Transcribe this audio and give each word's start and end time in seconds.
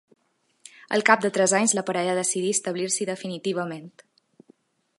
Al 0.97 1.03
cap 1.09 1.21
de 1.25 1.31
tres 1.35 1.53
anys 1.59 1.75
la 1.79 1.83
parella 1.89 2.15
decidí 2.21 2.55
establir-s'hi 2.55 3.07
definitivament. 3.11 3.93